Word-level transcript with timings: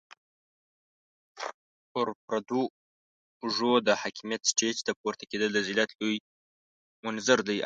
پر 1.91 2.07
پردو 2.25 2.61
اوږو 3.41 3.71
د 3.87 3.89
حاکميت 4.01 4.41
سټېج 4.51 4.75
ته 4.87 4.91
پورته 4.99 5.23
کېدل 5.31 5.49
د 5.53 5.59
ذلت 5.67 5.89
لوی 5.99 6.17
منظر 7.05 7.39
دی. 7.47 7.59